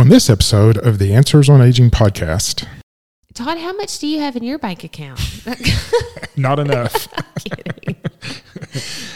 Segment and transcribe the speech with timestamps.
[0.00, 2.66] On this episode of the Answers on Aging podcast,
[3.34, 5.20] Todd, how much do you have in your bank account?
[6.38, 7.06] not enough.
[7.44, 7.96] Kidding.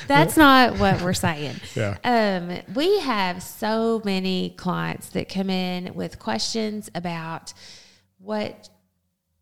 [0.07, 1.57] That's not what we're saying.
[1.75, 1.97] yeah.
[2.05, 7.55] Um, we have so many clients that come in with questions about
[8.19, 8.69] what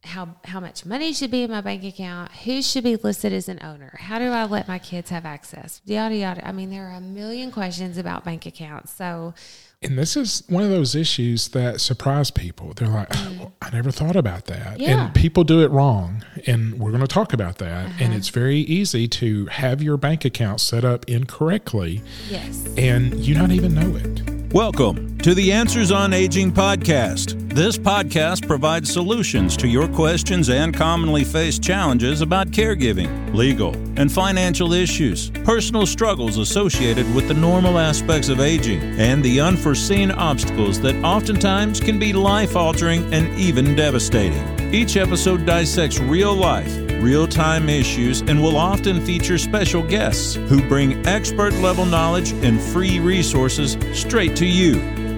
[0.05, 3.49] how how much money should be in my bank account, who should be listed as
[3.49, 6.47] an owner, how do I let my kids have access, yada yada.
[6.47, 8.93] I mean, there are a million questions about bank accounts.
[8.93, 9.35] So
[9.83, 12.73] And this is one of those issues that surprise people.
[12.75, 14.79] They're like, oh, I never thought about that.
[14.79, 15.07] Yeah.
[15.07, 16.25] And people do it wrong.
[16.47, 17.87] And we're going to talk about that.
[17.87, 18.05] Uh-huh.
[18.05, 22.67] And it's very easy to have your bank account set up incorrectly yes.
[22.77, 24.42] and you not even know it.
[24.53, 27.49] Welcome to the Answers on Aging podcast.
[27.55, 34.13] This podcast provides solutions to your questions and commonly faced challenges about caregiving, legal, and
[34.13, 40.79] financial issues, personal struggles associated with the normal aspects of aging, and the unforeseen obstacles
[40.83, 44.75] that oftentimes can be life altering and even devastating.
[44.75, 50.67] Each episode dissects real life, real time issues, and will often feature special guests who
[50.69, 54.75] bring expert level knowledge and free resources straight to you.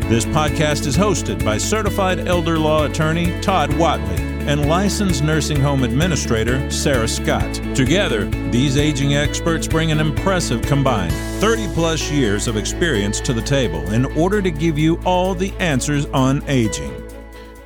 [0.09, 5.85] This podcast is hosted by certified elder law attorney Todd Watley and licensed nursing home
[5.85, 7.55] administrator Sarah Scott.
[7.75, 13.43] Together, these aging experts bring an impressive combined 30 plus years of experience to the
[13.43, 17.04] table in order to give you all the answers on aging.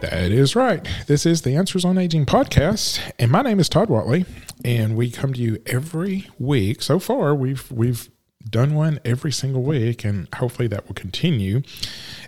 [0.00, 0.86] That is right.
[1.08, 4.26] This is the Answers on Aging podcast, and my name is Todd Watley,
[4.64, 6.82] and we come to you every week.
[6.82, 8.08] So far, we've we've
[8.48, 11.62] done one every single week, and hopefully that will continue.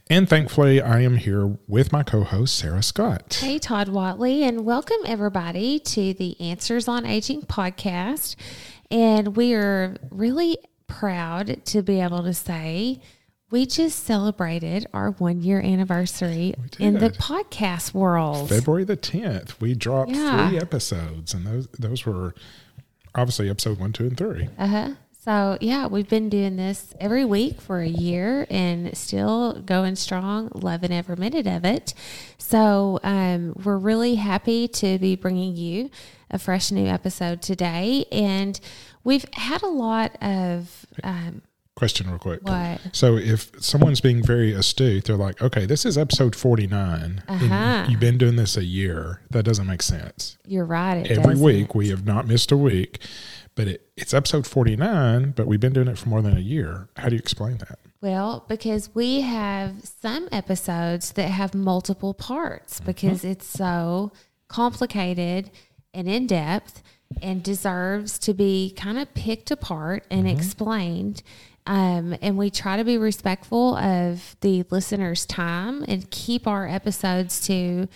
[0.09, 3.39] And thankfully, I am here with my co-host Sarah Scott.
[3.41, 8.35] Hey, Todd Watley, and welcome everybody to the Answers on Aging podcast.
[8.91, 13.01] And we are really proud to be able to say
[13.51, 18.49] we just celebrated our one year anniversary in the podcast world.
[18.49, 20.49] February the tenth, we dropped Yeah.
[20.49, 22.35] three episodes, and those those were
[23.15, 24.49] obviously episode one, two, and three.
[24.59, 24.89] Uh huh.
[25.23, 30.51] So, yeah, we've been doing this every week for a year and still going strong,
[30.55, 31.93] loving every minute of it.
[32.39, 35.91] So, um, we're really happy to be bringing you
[36.31, 38.07] a fresh new episode today.
[38.11, 38.59] And
[39.05, 41.43] we've had a lot of, um,
[41.81, 42.43] Question, real quick.
[42.43, 42.79] What?
[42.93, 47.45] So, if someone's being very astute, they're like, "Okay, this is episode forty-nine, Uh-huh.
[47.55, 49.23] and you've been doing this a year.
[49.31, 51.07] That doesn't make sense." you're right.
[51.11, 51.75] Every week.
[51.75, 53.01] We have not missed a week,
[53.55, 56.89] but it, it's episode 49, but we've been doing it for more than a year.
[56.97, 57.79] How do you explain that?
[58.03, 64.13] Well, because we have some episodes that have multiple parts because it's so
[64.49, 65.51] complicated
[65.95, 66.83] and in depth
[67.23, 71.23] and deserves to be kind of picked apart and explained.
[71.67, 77.41] Um, and we try to be respectful of the listener's time and keep our episodes
[77.47, 77.87] to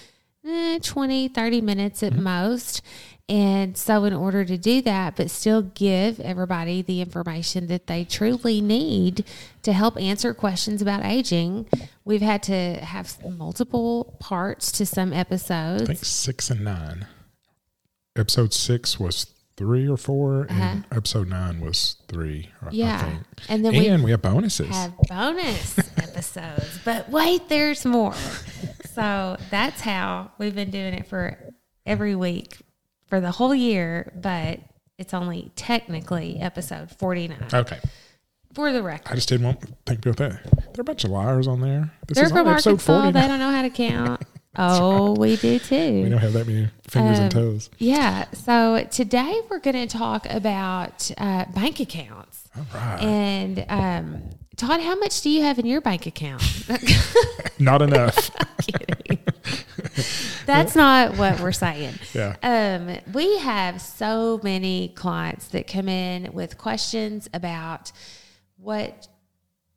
[0.47, 2.82] eh, 20, 30 minutes at most.
[3.26, 8.04] And so, in order to do that, but still give everybody the information that they
[8.04, 9.25] truly need
[9.62, 11.66] to help answer questions about aging,
[12.04, 15.86] we've had to have multiple parts to some I episodes.
[15.86, 17.06] think six and nine.
[18.16, 19.26] Episode six was
[19.56, 22.50] three or 4 and episode nine was three.
[22.60, 22.70] Uh-huh.
[22.72, 23.19] Yeah.
[23.48, 24.69] And then and we we have bonuses.
[24.69, 26.78] have bonus episodes.
[26.84, 28.14] But wait, there's more.
[28.94, 31.38] So that's how we've been doing it for
[31.86, 32.58] every week
[33.08, 34.60] for the whole year, but
[34.98, 37.78] it's only technically episode 49 okay.
[38.54, 40.42] for the record, I just didn't want to think about that.
[40.44, 41.92] There are a bunch of liars on there.
[42.06, 42.76] This They're is from Arkansas.
[42.76, 43.12] 49.
[43.12, 44.22] They don't know how to count.
[44.56, 46.03] Oh, we do too.
[46.03, 47.70] We don't have that many fingers and Um, toes.
[47.78, 48.26] Yeah.
[48.32, 52.48] So today we're going to talk about uh, bank accounts.
[52.56, 53.03] All right.
[53.03, 54.22] And um,
[54.56, 56.43] Todd, how much do you have in your bank account?
[57.59, 58.31] not enough.
[60.47, 61.94] That's not what we're saying.
[62.12, 62.37] Yeah.
[62.43, 67.93] Um, we have so many clients that come in with questions about
[68.59, 69.09] what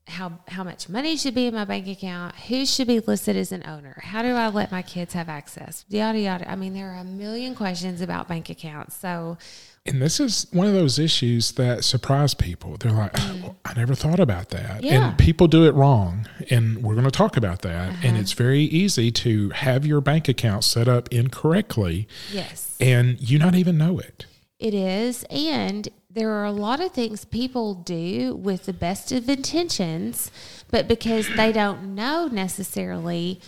[0.07, 3.51] how how much money should be in my bank account, who should be listed as
[3.51, 6.49] an owner, how do I let my kids have access, yada yada.
[6.49, 8.95] I mean, there are a million questions about bank accounts.
[8.95, 9.37] So
[9.85, 12.75] And this is one of those issues that surprise people.
[12.77, 14.81] They're like, oh, I never thought about that.
[14.81, 14.83] Mm.
[14.83, 14.97] Yeah.
[14.97, 15.07] Uh-huh.
[15.09, 16.27] And people do it wrong.
[16.49, 17.95] And we're going to talk about that.
[18.03, 22.75] And it's very easy to have your bank account set up incorrectly yes.
[22.79, 24.25] and you not even know it.
[24.59, 25.23] It is.
[25.29, 25.87] And
[26.17, 30.31] there are a lot of things people do with the best of intentions,
[30.71, 33.39] but because they don't know necessarily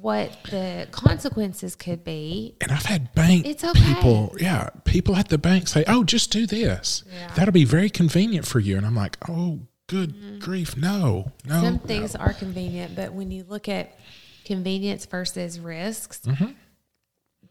[0.00, 2.54] what the consequences could be.
[2.60, 3.94] And I've had bank It's okay.
[3.94, 7.02] people, yeah, people at the bank say, oh, just do this.
[7.34, 8.76] That'll be very convenient for you.
[8.76, 10.76] And I'm like, oh, good grief.
[10.76, 11.54] No, no.
[11.54, 11.64] Mm-hmm.
[11.64, 11.80] Some no.
[11.80, 13.98] things are convenient, but when you look at
[14.44, 16.20] convenience versus risks.
[16.24, 16.52] Mm-hmm.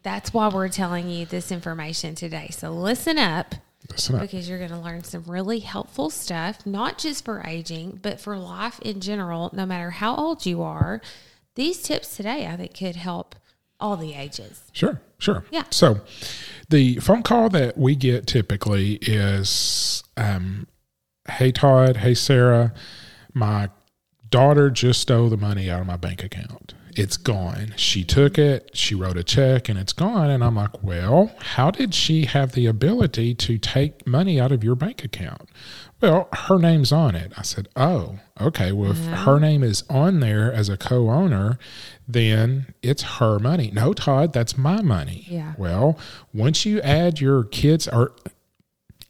[0.02, 2.48] That's why we're telling you this information today.
[2.50, 3.54] So listen up
[3.90, 4.22] Listen up.
[4.22, 8.36] because you're going to learn some really helpful stuff, not just for aging, but for
[8.38, 11.00] life in general, no matter how old you are.
[11.54, 13.34] These tips today, I think, could help
[13.78, 14.62] all the ages.
[14.72, 15.44] Sure, sure.
[15.50, 15.64] Yeah.
[15.70, 16.00] So
[16.70, 20.66] the phone call that we get typically is um,
[21.28, 21.98] Hey, Todd.
[21.98, 22.72] Hey, Sarah.
[23.32, 23.70] My
[24.28, 26.74] daughter just stole the money out of my bank account.
[26.96, 27.74] It's gone.
[27.76, 30.30] She took it, she wrote a check, and it's gone.
[30.30, 34.62] And I'm like, well, how did she have the ability to take money out of
[34.62, 35.48] your bank account?
[36.00, 37.32] Well, her name's on it.
[37.36, 38.72] I said, oh, okay.
[38.72, 41.58] Well, if her name is on there as a co owner,
[42.06, 43.70] then it's her money.
[43.72, 45.24] No, Todd, that's my money.
[45.28, 45.54] Yeah.
[45.56, 45.98] Well,
[46.32, 48.12] once you add your kids or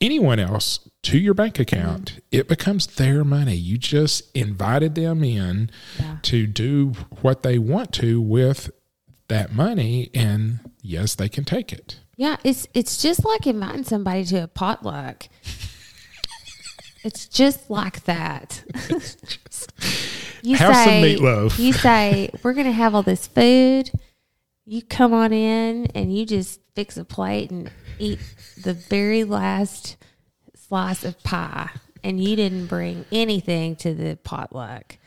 [0.00, 1.62] anyone else to your bank mm-hmm.
[1.62, 3.54] account, it becomes their money.
[3.54, 6.16] You just invited them in Yeah.
[6.22, 8.70] to do what they want to with
[9.28, 12.00] that money, and yes, they can take it.
[12.16, 15.26] Yeah, it's it's just like inviting somebody to a potluck.
[17.04, 18.62] it's just like that.
[20.42, 21.58] you Have some say meatloaf.
[21.58, 23.90] you say we're gonna have all this food.
[24.66, 28.18] You come on in and you just fix a plate and eat
[28.62, 29.96] the very last
[30.54, 31.70] slice of pie,
[32.02, 34.98] and you didn't bring anything to the potluck,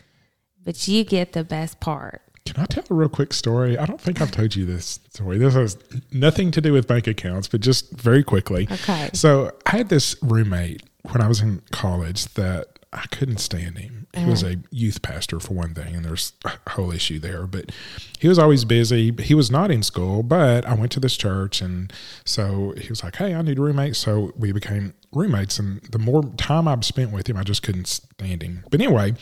[0.64, 2.22] but you get the best part.
[2.46, 3.78] Can I tell a real quick story?
[3.78, 5.38] I don't think I've told you this story.
[5.38, 5.78] This has
[6.14, 8.68] nothing to do with bank accounts, but just very quickly.
[8.72, 9.10] Okay.
[9.14, 14.08] So I had this roommate when I was in college that I couldn't stand him.
[14.16, 17.46] He was a youth pastor for one thing, and there's a whole issue there.
[17.46, 17.72] But
[18.20, 19.14] he was always busy.
[19.20, 21.92] He was not in school, but I went to this church, and
[22.26, 26.00] so he was like, "Hey, I need a roommate." So we became roommates, and the
[26.00, 28.64] more time I've spent with him, I just couldn't stand him.
[28.72, 29.14] But anyway,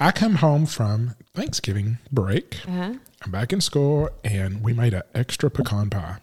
[0.00, 2.60] I come home from Thanksgiving break.
[2.66, 2.94] Uh-huh.
[3.24, 6.18] I'm back in school, and we made an extra pecan pie.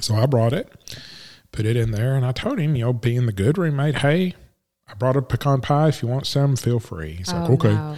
[0.00, 0.68] So I brought it,
[1.52, 4.34] put it in there, and I told him, you know, being the good roommate, hey,
[4.92, 5.88] I brought a pecan pie.
[5.88, 7.14] If you want some, feel free.
[7.14, 7.72] He's like, Oh, okay.
[7.74, 7.96] no.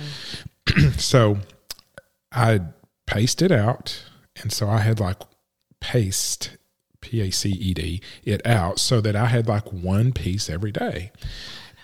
[0.98, 1.38] So
[2.32, 2.60] I
[3.06, 4.02] pasted out,
[4.42, 5.18] and so I had like
[5.80, 6.56] paste
[7.00, 10.72] P A C E D it out so that I had like one piece every
[10.72, 11.12] day.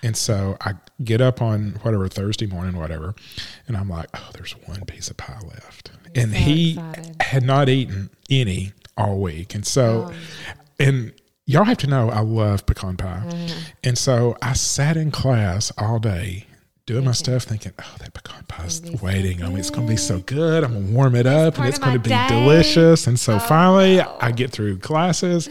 [0.03, 0.75] And so I
[1.05, 3.15] get up on whatever Thursday morning, whatever,
[3.69, 5.91] and I'm like, oh, there's one piece of pie left.
[6.15, 7.17] and so he excited.
[7.23, 9.55] had not eaten any all week.
[9.55, 10.15] And so, Oh,
[10.79, 11.13] and
[11.47, 13.23] y'all have to know I love pecan pie.
[13.27, 13.59] Mm-hmm.
[13.85, 16.47] And so I sat in class all day
[16.87, 19.61] doing my stuff thinking, oh, that pecan pie's gonna so waiting on me.
[19.61, 20.65] It's going to be so good.
[20.65, 22.27] I'm going to warm it up and it's going to be day.
[22.29, 23.07] delicious.
[23.07, 24.17] And so finally no.
[24.21, 25.49] I get through classes,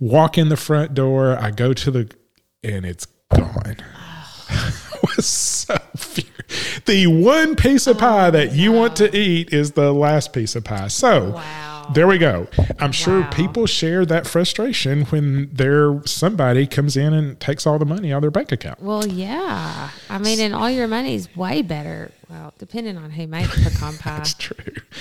[0.00, 2.14] walk in the front door, I go to the,
[2.62, 3.76] and it's gone.
[4.50, 4.72] I
[5.16, 6.80] was so furious.
[6.84, 10.64] The one piece of pie that you want to eat is the last piece of
[10.64, 10.88] pie.
[10.88, 11.71] So Wow.
[11.94, 12.46] There we go.
[12.78, 13.30] I'm sure Wow.
[13.30, 18.16] people share that frustration when their somebody comes in and takes all the money out
[18.16, 18.80] of their bank account.
[18.82, 19.90] Well, yeah.
[20.08, 22.10] I mean, and all your money's way better.
[22.30, 24.18] Well, depending on who makes the pecan pie.
[24.20, 24.56] It's true.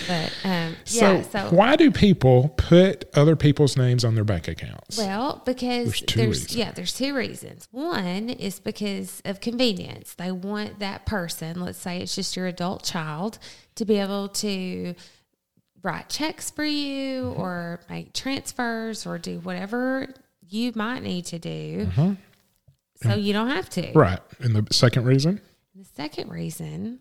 [0.07, 4.49] But um, So, yeah, so why do people put other people's names on their bank
[4.49, 4.97] accounts?
[4.97, 6.55] well, because There's two there's, reasons.
[6.57, 7.69] yeah, there's two reasons.
[7.71, 10.13] One is because of convenience.
[10.15, 13.39] They want that person, let's say it's just your adult child,
[13.75, 14.93] to be able to
[15.83, 17.41] write checks for you Mm-hmm.
[17.41, 20.07] or make transfers or do whatever
[20.49, 21.87] you might need to do.
[21.87, 22.13] Mm-hmm.
[23.03, 23.91] So you don't have to.
[23.93, 24.19] right.
[24.39, 25.41] And the second reason
[25.75, 26.99] The second reason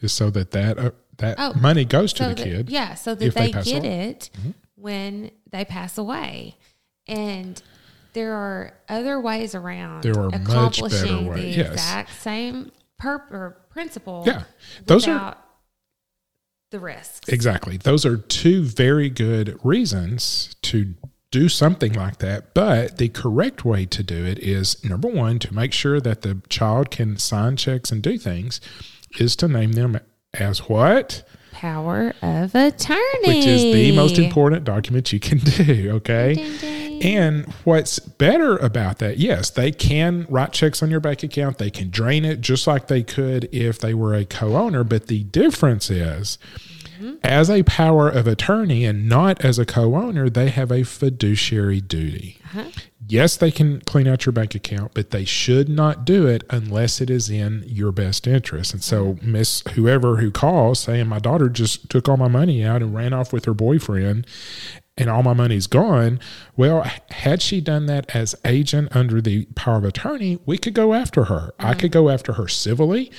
[0.00, 2.70] is so that that uh, that Oh, money goes to so the that, kid.
[2.70, 4.08] Yeah, so that they they, get away.
[4.10, 4.30] it
[4.76, 6.56] when they pass away.
[7.06, 7.60] And
[8.14, 11.72] there are other ways around There are much better accomplishing ways, the yes.
[11.72, 12.72] exact same
[13.04, 14.42] or principle Yeah.
[14.86, 15.36] Those are
[16.70, 17.28] the risks.
[17.28, 17.76] Exactly.
[17.76, 20.94] Those are two very good reasons to
[21.30, 22.54] do something like that.
[22.54, 26.40] But the correct way to do it is number one, to make sure that the
[26.48, 28.60] child can sign checks and do things,
[29.18, 29.98] is to name them
[30.34, 31.22] as what?
[31.52, 32.98] Power of attorney.
[33.26, 35.90] Which is the most important document you can do.
[35.96, 36.34] Okay.
[36.34, 36.87] Ding, ding.
[37.02, 41.58] And what's better about that, yes, they can write checks on your bank account.
[41.58, 44.84] They can drain it just like they could if they were a co owner.
[44.84, 46.38] But the difference is,
[47.22, 51.80] as a power of attorney and not as a co owner, they have a fiduciary
[51.80, 52.38] duty.
[52.44, 52.70] Uh-huh.
[53.06, 57.00] Yes, they can clean out your bank account, but they should not do it unless
[57.00, 58.74] it is in your best interest.
[58.74, 59.20] And so, uh-huh.
[59.22, 63.12] Miss whoever who calls saying, My daughter just took all my money out and ran
[63.12, 64.26] off with her boyfriend
[64.98, 66.20] and all my money's gone.
[66.56, 70.92] Well, had she done that as agent under the power of attorney, we could go
[70.92, 71.54] after her.
[71.58, 73.10] I could go after her civilly.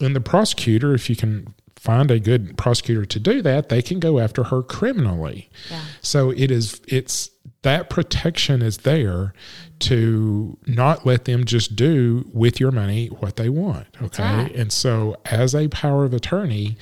[0.00, 4.00] And the prosecutor, if you can find a good prosecutor to do that, they can
[4.00, 5.50] go after her criminally.
[5.70, 5.82] Yeah.
[6.00, 7.30] So it is it's
[7.62, 9.34] that protection is there
[9.78, 13.86] to not let them just do with your money what they want.
[14.02, 14.22] Okay.
[14.22, 14.54] right.
[14.54, 16.76] And so as a power of attorney,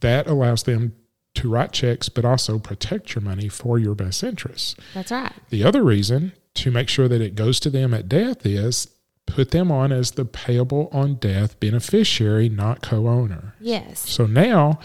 [0.00, 0.94] that allows them
[1.34, 4.74] to write checks but also protect your money for your best interests.
[4.94, 5.32] That's right.
[5.50, 8.88] The other reason to make sure that it goes to them at death is
[9.26, 13.54] put them on as the payable on death beneficiary, not co owner.
[13.58, 14.00] Yes.
[14.08, 14.78] So now,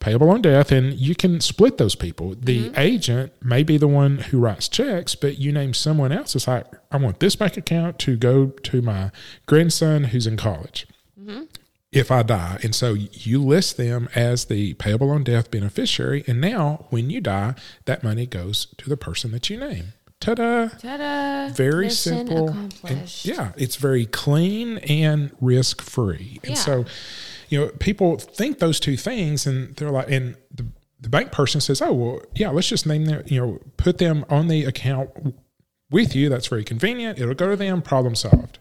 [0.00, 2.34] payable on death, and you can split those people.
[2.40, 2.78] The Mm-hmm.
[2.80, 6.34] agent may be the one who writes checks, but you name someone else.
[6.34, 9.10] It's like, I want this bank account to go to my
[9.46, 10.86] grandson who's in college.
[11.20, 11.42] Mm-hmm.
[11.92, 12.58] If I die.
[12.62, 16.24] And so you list them as the payable on death beneficiary.
[16.26, 19.92] And now, when you die, that money goes to the person that you name.
[20.18, 20.68] Ta da!
[20.68, 21.48] Ta-da!
[21.52, 22.48] very Mission simple.
[22.84, 26.38] and- yeah, it's very clean and risk free.
[26.44, 26.58] And Yeah.
[26.62, 26.84] so,
[27.48, 30.64] you know, people think those two things, and they're like, and the
[31.00, 33.24] the bank person says, "Oh, well, yeah, let's just name them.
[33.26, 35.10] You know, put them on the account
[35.90, 36.28] with you.
[36.28, 37.18] That's very convenient.
[37.18, 37.82] It'll go to them.
[37.82, 38.60] Problem solved."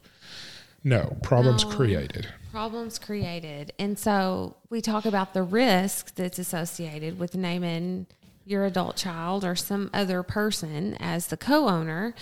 [0.83, 1.71] No, problems No.
[1.71, 2.27] created.
[2.51, 3.71] Problems created.
[3.79, 8.07] And so we talk about the risk that's associated with naming
[8.45, 12.13] your adult child or some other person as the co owner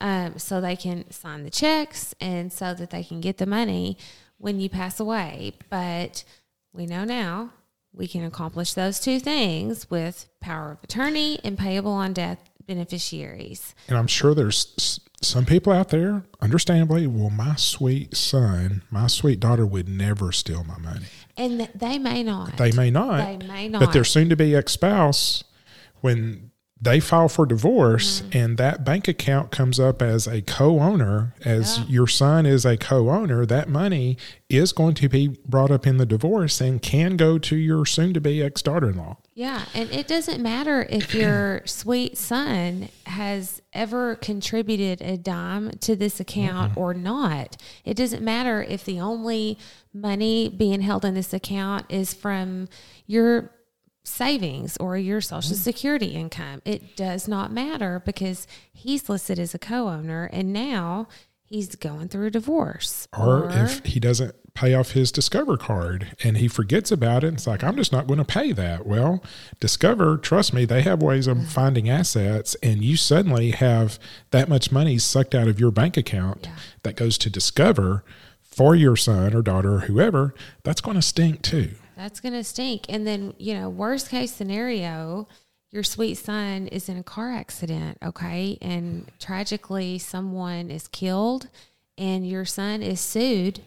[0.00, 3.96] um, so they can sign the checks and so that they can get the money
[4.38, 5.52] when you pass away.
[5.70, 6.24] But
[6.72, 7.50] we know now
[7.92, 13.74] we can accomplish those two things with power of attorney and payable on death beneficiaries.
[13.88, 19.40] And I'm sure there's some people out there, understandably, well, my sweet son, my sweet
[19.40, 21.06] daughter would never steal my money.
[21.36, 22.56] And th- they may not.
[22.56, 23.16] They may not.
[23.40, 23.80] They may not.
[23.80, 25.42] But their soon to be ex spouse,
[26.00, 28.38] when they file for divorce Mm-hmm.
[28.38, 32.76] and that bank account comes up as a co owner, as your son is a
[32.76, 34.18] co owner, that money
[34.50, 38.12] is going to be brought up in the divorce and can go to your soon
[38.12, 39.16] to be ex daughter in law.
[39.36, 45.94] Yeah, and it doesn't matter if your sweet son has ever contributed a dime to
[45.94, 46.80] this account mm-hmm.
[46.80, 47.58] or not.
[47.84, 49.58] It doesn't matter if the only
[49.92, 52.70] money being held in this account is from
[53.06, 53.50] your
[54.04, 55.64] savings or your social mm-hmm.
[55.64, 56.62] security income.
[56.64, 61.08] It does not matter because he's listed as a co-owner and now
[61.46, 63.08] he's going through a divorce.
[63.16, 67.46] Or if he doesn't pay off his Discover card and he forgets about it, it's
[67.46, 68.86] like, I'm just not going to pay that.
[68.86, 69.22] Well,
[69.60, 73.98] Discover, trust me, they have ways of finding assets, and you suddenly have
[74.30, 76.56] that much money sucked out of your bank account Yeah.
[76.84, 78.04] that goes to Discover
[78.40, 80.34] for your son or daughter or whoever.
[80.64, 81.72] That's going to stink too.
[81.96, 82.86] That's going to stink.
[82.88, 85.28] And then, you know, worst case scenario,
[85.76, 88.56] your sweet son is in a car accident, okay?
[88.62, 91.48] And tragically, someone is killed,
[91.98, 93.60] and your son is sued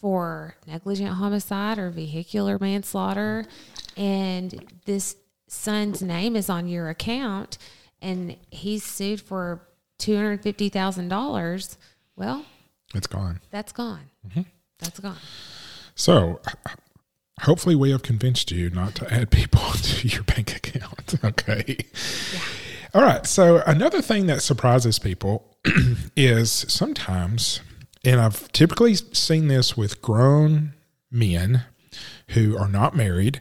[0.00, 3.46] for negligent homicide or vehicular manslaughter.
[3.96, 5.14] And this
[5.46, 7.56] son's name is on your account,
[8.02, 9.62] and he's sued for
[10.00, 11.76] $250,000.
[12.16, 12.44] Well,
[12.96, 13.38] It's gone.
[13.52, 14.10] that's gone.
[14.26, 14.42] Mm-hmm.
[14.80, 15.16] That's gone.
[15.94, 16.40] So,
[17.42, 21.14] hopefully, we have convinced you not to add people to your bank account.
[21.24, 21.78] Okay.
[22.94, 23.26] All right.
[23.26, 25.56] So, another thing that surprises people
[26.16, 27.60] is sometimes,
[28.04, 30.74] and I've typically seen this with grown
[31.10, 31.64] men
[32.28, 33.40] who are not married,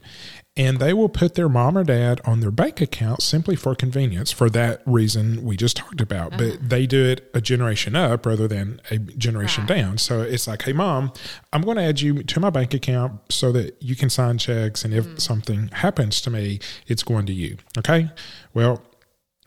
[0.58, 4.32] and they will put their mom or dad on their bank account simply for convenience
[4.32, 6.32] for that reason we just talked about.
[6.32, 6.58] But uh-huh.
[6.64, 9.78] they do it a generation up rather than a generation Right.
[9.78, 9.98] down.
[10.00, 11.14] So it's like, hey, mom,
[11.54, 14.84] I'm going to add you to my bank account so that you can sign checks.
[14.84, 15.22] And if mm.
[15.22, 17.58] something happens to me, it's going to you.
[17.78, 18.10] Okay.
[18.54, 18.82] Well,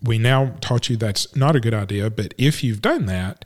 [0.03, 3.45] we now taught you that's not a good idea, but if you've done that,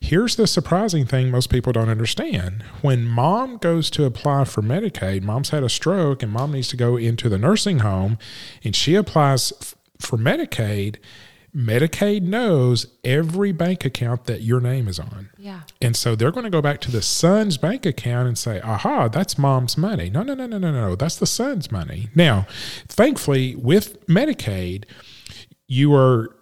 [0.00, 2.62] here's the surprising thing most people don't understand.
[2.80, 6.76] When mom goes to apply for Medicaid, mom's had a stroke and mom needs to
[6.76, 8.18] go into the nursing home
[8.62, 10.96] and she applies f- for Medicaid,
[11.56, 15.30] Medicaid knows every bank account that your name is on.
[15.38, 15.62] Yeah.
[15.80, 19.08] And so they're going to go back to the son's bank account and say, aha,
[19.08, 20.10] that's mom's money.
[20.10, 20.94] No, no, no, no, no, no.
[20.96, 22.10] That's the son's money.
[22.14, 22.46] Now,
[22.88, 24.84] thankfully, with Medicaid,
[25.68, 26.34] you are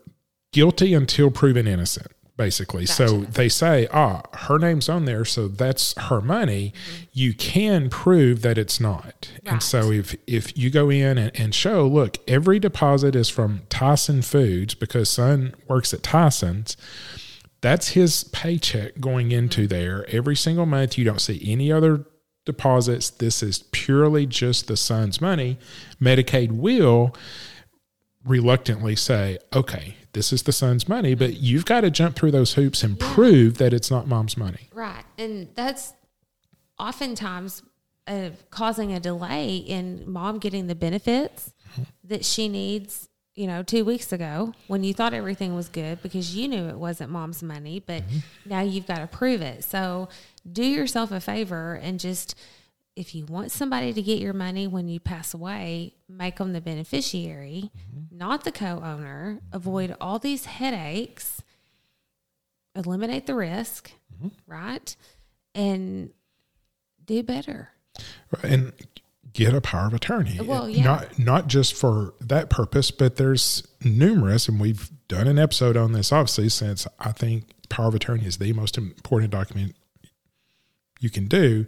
[0.52, 2.86] guilty until proven innocent, basically.
[2.86, 6.72] So they say, ah, her name's on there, so that's her money.
[7.12, 9.30] You can prove that it's not.
[9.44, 13.62] And so if if you go in and, and show, look, every deposit is from
[13.68, 16.76] Tyson Foods because son works at Tyson's.
[17.60, 20.98] That's his paycheck going into there every single month.
[20.98, 22.04] You don't see any other
[22.44, 23.08] deposits.
[23.08, 25.58] This is purely just the son's money.
[26.00, 27.14] Medicaid will
[28.26, 32.54] reluctantly say, okay, this is the son's money, but you've got to jump through those
[32.54, 34.68] hoops and prove that it's not mom's money.
[34.72, 35.04] Right.
[35.18, 35.92] And that's
[36.78, 37.62] oftentimes
[38.06, 41.54] uh, causing a delay in mom getting the benefits
[42.04, 46.36] that she needs you know two weeks ago when you thought everything was good because
[46.36, 48.02] you knew it wasn't mom's money but
[48.44, 50.08] now you've got to prove it so
[50.50, 52.34] do yourself a favor and just
[52.96, 56.60] if you want somebody to get your money when you pass away make them the
[56.60, 58.16] beneficiary mm-hmm.
[58.16, 59.56] not the co-owner mm-hmm.
[59.56, 61.42] avoid all these headaches
[62.74, 64.28] eliminate the risk mm-hmm.
[64.46, 64.96] right
[65.54, 66.10] and
[67.04, 67.70] do better
[68.42, 68.72] and
[69.34, 70.38] get a power of attorney.
[70.38, 70.84] Uh, well, yeah.
[70.84, 75.92] Not not just for that purpose, but there's numerous, and we've done an episode on
[75.92, 76.10] this.
[76.12, 79.76] Obviously, since I think power of attorney is the most important document
[81.00, 81.66] you can do.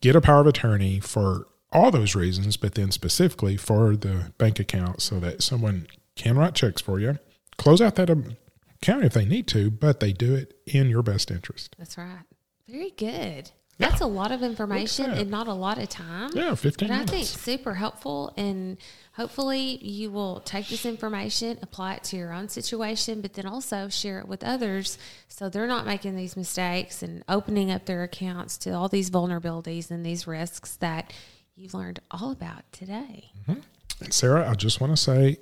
[0.00, 4.58] Get a power of attorney for all those reasons, but then specifically for the bank
[4.58, 7.18] account, so that someone can write checks for you,
[7.58, 8.36] close out that um,
[8.82, 11.76] account if they need to, but they do it in your best interest.
[11.78, 12.24] That's right.
[12.68, 13.50] Very good.
[13.80, 16.30] That's a lot of information and not a lot of time.
[16.34, 18.76] Yeah, 15 But I think super helpful and
[19.14, 23.88] hopefully you will take this information, apply it to your own situation, but then also
[23.88, 28.58] share it with others so they're not making these mistakes and opening up their accounts
[28.58, 31.12] to all these vulnerabilities and these risks that
[31.54, 33.30] you've learned all about today.
[33.48, 33.60] Mm-hmm.
[34.02, 35.38] And Sarah, I just want to say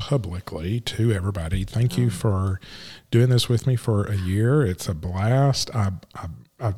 [0.00, 2.58] publicly to everybody, thank you for
[3.10, 4.62] doing this with me for a year.
[4.62, 5.70] It's a blast.
[5.76, 6.26] I, I,
[6.58, 6.74] I,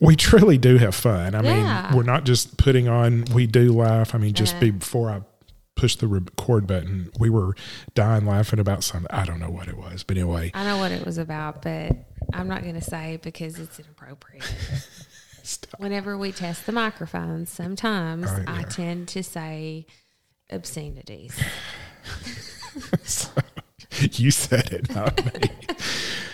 [0.00, 1.34] we truly do have fun.
[1.34, 1.82] I Yeah.
[1.88, 3.24] mean, we're not just putting on.
[3.34, 4.14] We do laugh.
[4.14, 4.70] I mean, just Uh-huh.
[4.72, 5.20] before I
[5.76, 7.54] pushed the record button, we were
[7.94, 9.10] dying laughing about something.
[9.10, 11.92] I don't know what it was, but anyway, I know what it was about, but
[12.32, 14.44] I'm not going to say because it's inappropriate.
[15.42, 15.78] stop.
[15.80, 19.86] Whenever we test the microphones, sometimes Oh, I tend to say
[20.50, 21.38] obscenities.
[23.04, 23.30] So,
[24.12, 25.48] you said it, not me.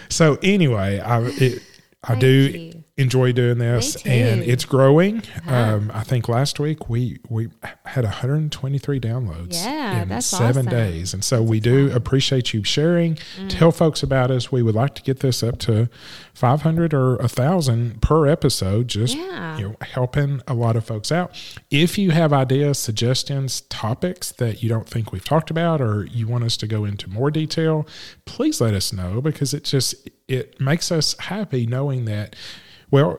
[0.09, 1.63] so anyway, I it,
[2.05, 2.85] I Thank do you.
[3.01, 5.19] Enjoy doing this, and it's growing.
[5.19, 5.55] Uh-huh.
[5.55, 7.49] Um, I think last week we we
[7.85, 10.79] had 123 downloads Yeah, in seven awesome.
[10.79, 13.15] days, and so we do appreciate you sharing.
[13.39, 13.49] Mm.
[13.49, 14.53] Tell folks about us.
[14.53, 15.89] We would like to get this up to
[16.35, 18.89] 500 or a thousand per episode.
[18.89, 19.59] Just Yeah.
[19.59, 21.33] you know, helping a lot of folks out.
[21.71, 26.27] If you have ideas, suggestions, topics that you don't think we've talked about, or you
[26.27, 27.87] want us to go into more detail,
[28.25, 29.95] please let us know because it just
[30.29, 32.37] it makes us happy knowing that.
[32.91, 33.19] Well,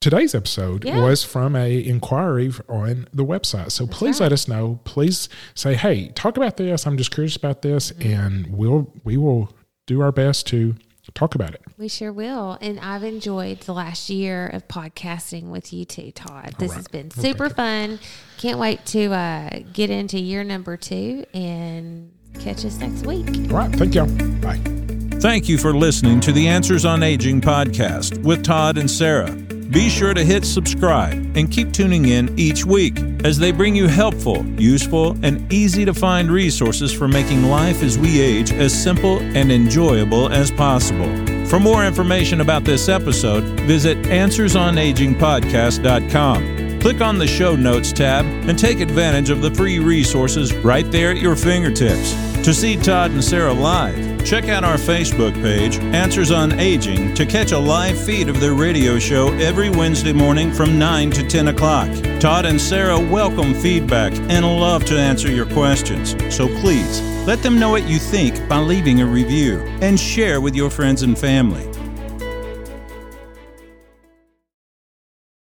[0.00, 1.00] today's episode Yeah.
[1.00, 4.80] was from a inquiry on the website, so please let us know.
[4.84, 6.86] Please say, "Hey, talk about this.
[6.86, 8.12] I'm just curious about this," Mm-hmm.
[8.12, 9.52] and we'll we will
[9.86, 10.74] do our best to
[11.14, 11.62] talk about it.
[11.76, 12.56] We sure will.
[12.60, 16.54] And I've enjoyed the last year of podcasting with you too, Todd.
[16.58, 16.76] This right.
[16.76, 17.98] has been super thank fun.
[18.38, 23.26] Can't wait to uh, get into year number two and catch us next week.
[23.50, 24.06] All right, thank y'all.
[24.40, 24.79] Bye.
[25.20, 29.30] Thank you for listening to the Answers on Aging podcast with Todd and Sarah.
[29.30, 33.86] Be sure to hit subscribe and keep tuning in each week as they bring you
[33.86, 39.18] helpful, useful, and easy to find resources for making life as we age as simple
[39.20, 41.14] and enjoyable as possible.
[41.44, 46.80] For more information about this episode, visit AnswersOnAgingPodcast.com.
[46.80, 51.10] Click on the Show Notes tab and take advantage of the free resources right there
[51.10, 52.14] at your fingertips.
[52.42, 57.24] To see Todd and Sarah live, check out our Facebook page, Answers on Aging, to
[57.24, 61.48] catch a live feed of their radio show every Wednesday morning from 9 to 10
[61.48, 61.88] o'clock.
[62.20, 66.16] Todd and Sarah welcome feedback and love to answer your questions.
[66.34, 70.54] So please let them know what you think by leaving a review and share with
[70.54, 71.69] your friends and family.